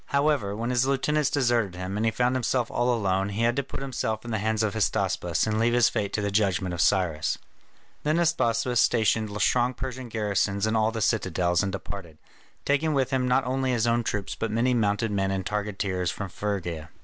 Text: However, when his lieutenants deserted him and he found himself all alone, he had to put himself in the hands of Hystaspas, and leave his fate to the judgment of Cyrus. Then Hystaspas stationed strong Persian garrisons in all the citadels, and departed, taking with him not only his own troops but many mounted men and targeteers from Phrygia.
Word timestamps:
However, 0.07 0.55
when 0.55 0.71
his 0.71 0.87
lieutenants 0.87 1.29
deserted 1.29 1.75
him 1.75 1.95
and 1.95 2.03
he 2.03 2.11
found 2.11 2.35
himself 2.35 2.71
all 2.71 2.91
alone, 2.91 3.29
he 3.29 3.43
had 3.43 3.55
to 3.57 3.61
put 3.61 3.83
himself 3.83 4.25
in 4.25 4.31
the 4.31 4.39
hands 4.39 4.63
of 4.63 4.73
Hystaspas, 4.73 5.45
and 5.45 5.59
leave 5.59 5.73
his 5.73 5.89
fate 5.89 6.11
to 6.13 6.21
the 6.23 6.31
judgment 6.31 6.73
of 6.73 6.81
Cyrus. 6.81 7.37
Then 8.01 8.17
Hystaspas 8.17 8.79
stationed 8.79 9.39
strong 9.43 9.75
Persian 9.75 10.09
garrisons 10.09 10.65
in 10.65 10.75
all 10.75 10.89
the 10.91 11.01
citadels, 11.01 11.61
and 11.61 11.71
departed, 11.71 12.17
taking 12.65 12.95
with 12.95 13.11
him 13.11 13.27
not 13.27 13.45
only 13.45 13.73
his 13.73 13.85
own 13.85 14.03
troops 14.03 14.33
but 14.33 14.49
many 14.49 14.73
mounted 14.73 15.11
men 15.11 15.29
and 15.29 15.45
targeteers 15.45 16.09
from 16.11 16.29
Phrygia. 16.29 16.89